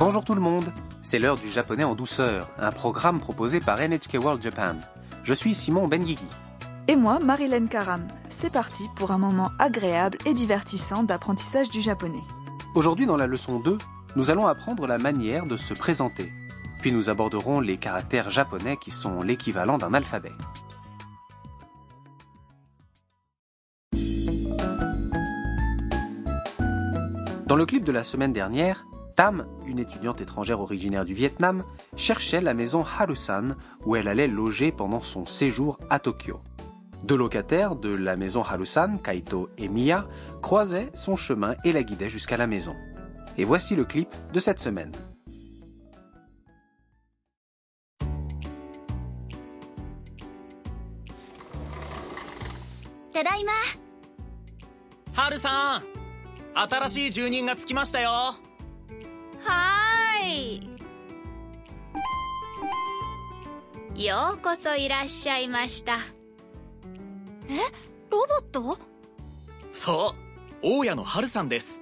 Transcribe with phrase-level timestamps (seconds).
[0.00, 4.14] Bonjour tout le monde, c'est l'heure du japonais en douceur, un programme proposé par NHK
[4.14, 4.76] World Japan.
[5.24, 6.26] Je suis Simon Benguigui.
[6.88, 8.08] Et moi, Marilyn Karam.
[8.30, 12.22] C'est parti pour un moment agréable et divertissant d'apprentissage du japonais.
[12.74, 13.76] Aujourd'hui dans la leçon 2,
[14.16, 16.32] nous allons apprendre la manière de se présenter.
[16.80, 20.32] Puis nous aborderons les caractères japonais qui sont l'équivalent d'un alphabet.
[27.46, 28.86] Dans le clip de la semaine dernière,
[29.20, 31.62] Tam, une étudiante étrangère originaire du Vietnam,
[31.94, 36.40] cherchait la maison Harusan où elle allait loger pendant son séjour à Tokyo.
[37.04, 40.08] Deux locataires de la maison Harusan, Kaito et Mia,
[40.40, 42.74] croisaient son chemin et la guidaient jusqu'à la maison.
[43.36, 44.92] Et voici le clip de cette semaine.
[57.92, 58.49] た
[59.43, 60.75] はー
[63.95, 65.97] いようこそいらっしゃいました
[67.49, 67.57] え
[68.09, 68.77] ロボット
[69.71, 70.25] そう
[70.61, 71.81] 大家のハルさんです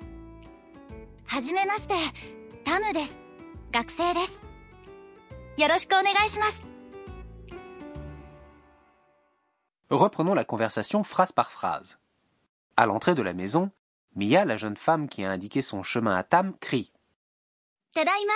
[1.25, 1.95] はじめまして
[2.63, 3.19] タムです
[3.71, 4.39] 学生です
[5.57, 6.73] よろしくお願いします
[9.89, 11.99] Reprenons la conversation phrase par phrase.
[12.77, 13.69] À l'entrée de la maison,
[14.15, 16.91] Mia, la jeune femme qui a indiqué son chemin à Tam, crie.
[17.94, 18.32] Tadaima.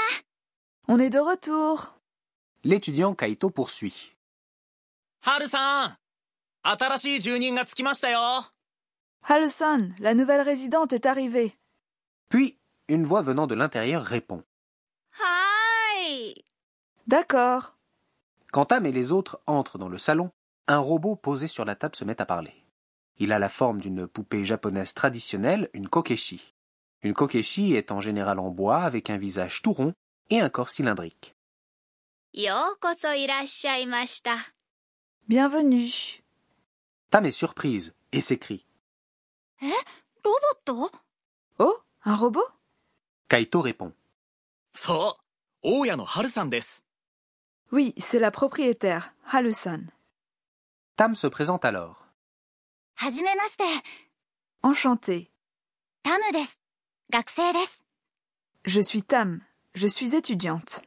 [0.89, 1.95] On est de retour.
[2.65, 4.17] L'étudiant Kaito poursuit.
[5.25, 5.95] Haru-san,
[9.99, 11.57] la nouvelle résidente est arrivée.
[12.29, 14.43] Puis, une voix venant de l'intérieur répond.
[15.21, 16.45] Hi.
[17.07, 17.77] D'accord.
[18.53, 20.31] Quand Tam et les autres entrent dans le salon,
[20.67, 22.55] un robot posé sur la table se met à parler.
[23.19, 26.55] Il a la forme d'une poupée japonaise traditionnelle, une kokeshi.
[27.03, 29.93] Une kokeshi est en général en bois avec un visage tout rond
[30.31, 31.35] et un corps cylindrique.
[35.29, 36.23] Bienvenue.
[37.11, 38.67] Tam est surprise et s'écrie.
[41.59, 42.47] Oh, un robot?
[43.29, 43.93] Kaito répond.
[47.73, 49.87] Oui, c'est la propriétaire, Harusan.
[50.97, 52.07] Tam se présente alors.
[54.63, 55.31] Enchanté.
[56.03, 56.21] Tam
[58.65, 59.41] je suis Tam.
[59.75, 60.83] Je suis étudiante.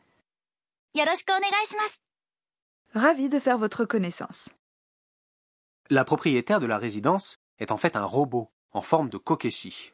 [2.96, 4.56] Ravi de faire votre connaissance.
[5.92, 9.94] La propriétaire de la résidence est en fait un robot en forme de kokeshi.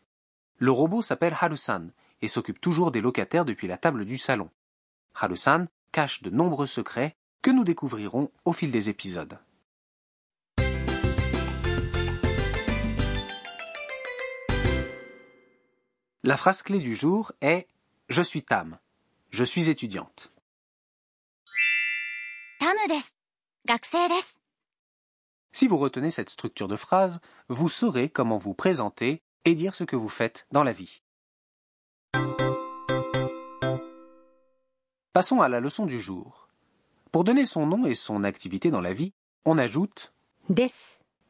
[0.58, 1.90] Le robot s'appelle Harusan
[2.22, 4.50] et s'occupe toujours des locataires depuis la table du salon.
[5.16, 9.38] Harusan cache de nombreux secrets que nous découvrirons au fil des épisodes.
[16.24, 17.68] La phrase clé du jour est
[18.08, 18.78] Je suis Tam.
[19.32, 20.32] Je suis étudiante.
[22.60, 22.76] Tam
[25.52, 29.84] Si vous retenez cette structure de phrase, vous saurez comment vous présenter et dire ce
[29.84, 31.02] que vous faites dans la vie.
[35.14, 36.50] Passons à la leçon du jour.
[37.12, 40.14] Pour donner son nom et son activité dans la vie, on ajoute
[40.50, 40.70] des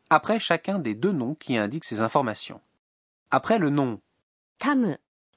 [0.10, 2.60] après chacun des deux noms qui indiquent ces informations.
[3.30, 4.02] Après le nom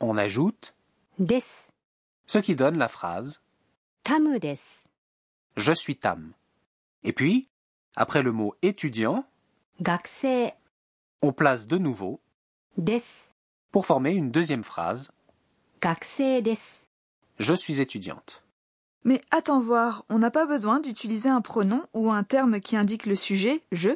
[0.01, 0.75] on ajoute
[1.19, 1.43] des,
[2.27, 3.41] ce qui donne la phrase
[4.03, 4.59] tamu des.
[5.57, 6.33] Je suis tam.
[7.05, 7.49] Et puis,
[7.97, 9.25] après le mot étudiant,
[11.23, 12.21] on place de nouveau
[12.77, 13.03] des
[13.71, 15.11] pour former une deuxième phrase
[16.19, 16.59] des.
[17.39, 18.43] Je suis étudiante.
[19.05, 23.06] Mais attends voir, on n'a pas besoin d'utiliser un pronom ou un terme qui indique
[23.06, 23.91] le sujet, je?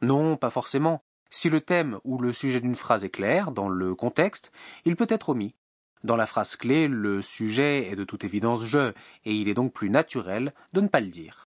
[0.00, 1.02] Non, pas forcément.
[1.29, 4.51] Si le thème ou le sujet d'une phrase est clair dans le contexte,
[4.85, 5.55] il peut être omis.
[6.03, 8.93] Dans la phrase clé, le sujet est de toute évidence je,
[9.25, 11.47] et il est donc plus naturel de ne pas le dire.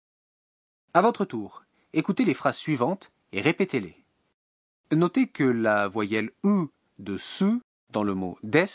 [0.94, 1.64] À votre tour,
[1.94, 4.04] écoutez les phrases suivantes et répétez-les.
[4.92, 6.68] Notez que la voyelle U
[7.00, 7.60] de su
[7.90, 8.66] dans le mot des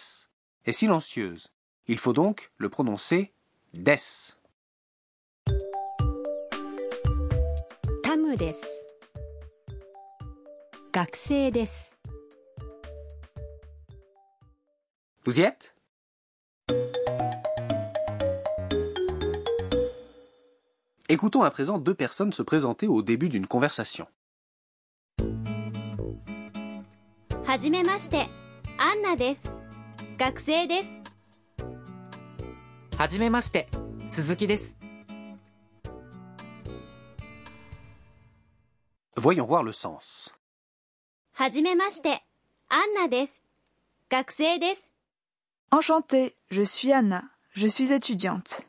[0.66, 1.48] est silencieuse.
[1.86, 3.32] Il faut donc le prononcer
[3.72, 3.96] des.
[8.02, 8.73] タムです。
[10.94, 11.96] 学生です。
[15.24, 15.74] Vous y êtes
[21.08, 24.06] Écoutons à présent deux personnes se présenter au début d'une conversation.
[27.44, 28.28] はじめまして、
[28.78, 29.50] アンナです。
[30.18, 31.00] 学生です。
[32.96, 33.68] はじめまして、
[34.06, 34.76] 鈴木です。
[39.16, 40.32] Voyons voir le sens.
[41.34, 42.22] はじめまして、
[42.68, 43.42] アンナです。
[44.10, 44.92] 学生です。
[45.70, 47.30] Enchantée, je suis Anna.
[47.54, 48.66] Je suis étudiante.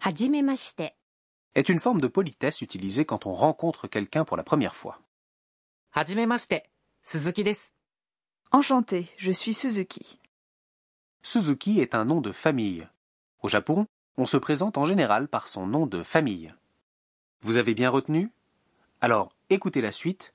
[0.00, 0.96] はじめまして。
[1.54, 4.98] est une forme de politesse utilisée quand on rencontre quelqu'un pour la première fois.
[5.90, 6.70] はじめまして、
[7.02, 7.74] 鈴木です。
[8.50, 10.18] Enchantée, je suis Suzuki.
[11.22, 12.86] Suzuki est un nom de famille.
[13.42, 13.86] Au Japon,
[14.16, 16.52] on se présente en général par son nom de famille.
[17.42, 18.30] Vous avez bien retenu
[19.00, 20.34] Alors écoutez la suite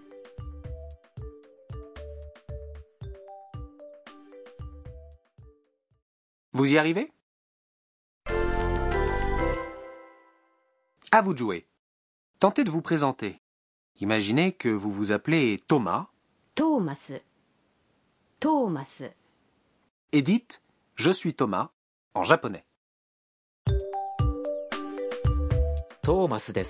[6.61, 7.11] Vous y arrivez?
[11.11, 11.65] À vous de jouer.
[12.37, 13.41] Tentez de vous présenter.
[13.99, 16.09] Imaginez que vous vous appelez Thomas.
[16.53, 17.13] Thomas.
[18.39, 19.01] Thomas.
[20.11, 20.61] Et dites
[20.93, 21.71] Je suis Thomas
[22.13, 22.63] en japonais.
[26.03, 26.63] Thomas des.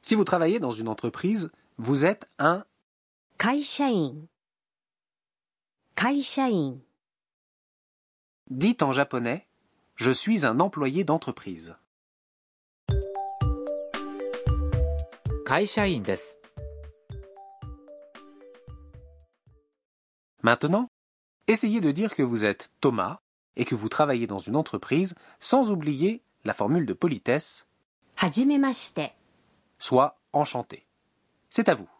[0.00, 2.64] Si vous travaillez dans une entreprise, vous êtes un
[3.36, 4.14] Kaishain.
[6.02, 6.80] Kaishain.
[8.50, 9.46] Dites en japonais
[9.94, 11.76] Je suis un employé d'entreprise.
[20.42, 20.88] Maintenant,
[21.46, 23.20] essayez de dire que vous êtes Thomas
[23.54, 27.68] et que vous travaillez dans une entreprise sans oublier la formule de politesse
[28.16, 29.12] Hajimemashite.
[29.78, 30.84] Soit enchanté.
[31.48, 31.91] C'est à vous.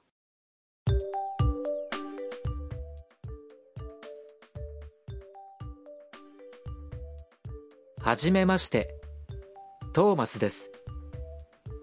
[8.11, 8.95] はじめまして。
[9.93, 10.71] トーマスです。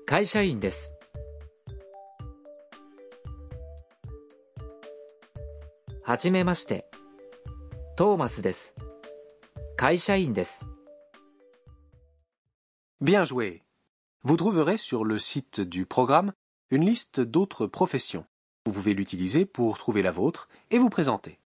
[0.07, 0.95] 会社員です。
[6.03, 6.87] はじめまして。
[7.97, 8.75] トーマスです。
[9.77, 10.67] 会社員です。
[13.01, 13.63] Bien joué.
[14.23, 16.33] Vous trouverez sur le site du programme
[16.71, 18.25] une liste d'autres professions.
[18.65, 21.39] Vous pouvez l'utiliser pour trouver la vôtre et vous présenter.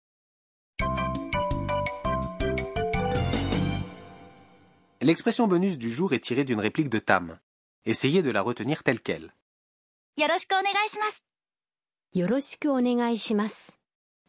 [5.02, 7.40] L'expression bonus du jour est tirée d'une réplique de Tam.
[7.84, 9.34] Essayez de la retenir telle qu'elle.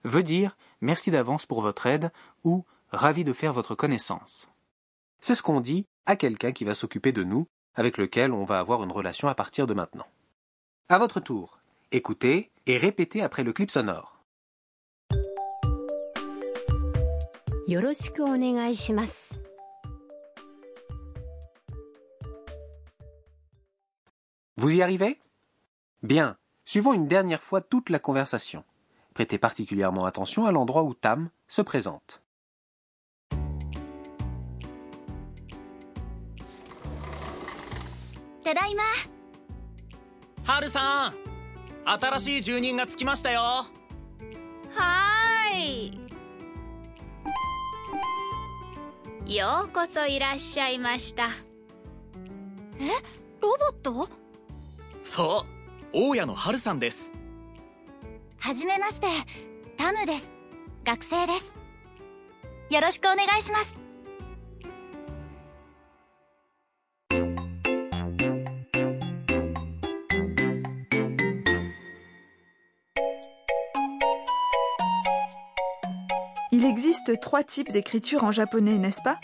[0.03, 2.11] Veut dire merci d'avance pour votre aide
[2.43, 4.49] ou ravi de faire votre connaissance.
[5.19, 7.45] C'est ce qu'on dit à quelqu'un qui va s'occuper de nous,
[7.75, 10.07] avec lequel on va avoir une relation à partir de maintenant.
[10.89, 11.59] À votre tour,
[11.91, 14.23] écoutez et répétez après le clip sonore.
[24.56, 25.20] Vous y arrivez
[26.02, 26.36] Bien.
[26.64, 28.64] Suivons une dernière fois toute la conversation.
[29.14, 32.22] Prêtez particulièrement attention à l'endroit où Tam se présente.
[38.48, 38.82] ただいま
[40.44, 41.14] ハルさん
[41.84, 46.00] 新しい住人がつきましたよはー
[49.26, 51.24] いようこそいらっしゃいました
[52.80, 52.88] え
[53.42, 54.08] ロボット
[55.03, 55.45] そ
[55.93, 57.11] う大家のハルさんです
[58.39, 59.07] はじめまして
[59.77, 60.31] タムです
[60.83, 61.53] 学生です
[62.73, 63.83] よろしくお願いします
[76.51, 79.19] Il existe trois types d'écriture en japonais, n'est-ce pas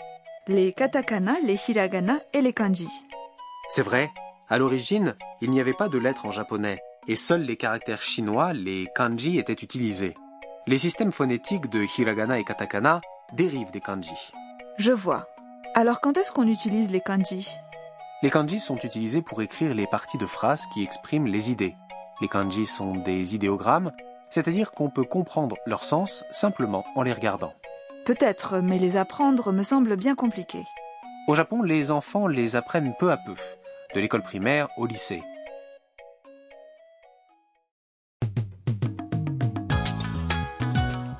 [0.48, 2.90] Les katakana, les hiragana et les kanji.
[3.70, 4.10] C'est vrai,
[4.50, 8.54] à l'origine, il n'y avait pas de lettres en japonais, et seuls les caractères chinois,
[8.54, 10.16] les kanji, étaient utilisés.
[10.68, 13.02] Les systèmes phonétiques de hiragana et katakana
[13.34, 14.16] dérivent des kanji.
[14.78, 15.28] Je vois.
[15.76, 17.48] Alors quand est-ce qu'on utilise les kanji?
[18.22, 21.76] Les kanji sont utilisés pour écrire les parties de phrases qui expriment les idées.
[22.22, 23.92] Les kanji sont des idéogrammes,
[24.30, 27.54] c'est-à-dire qu'on peut comprendre leur sens simplement en les regardant.
[28.06, 30.60] Peut-être, mais les apprendre me semble bien compliqué.
[31.28, 33.36] Au Japon, les enfants les apprennent peu à peu,
[33.96, 35.22] de l'école primaire au lycée.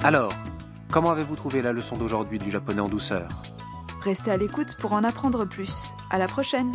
[0.02, 0.32] Alors,
[0.92, 3.28] comment avez-vous trouvé la leçon d'aujourd'hui du japonais en douceur?
[4.02, 5.94] Restez à l'écoute pour en apprendre plus.
[6.10, 6.72] À la prochaine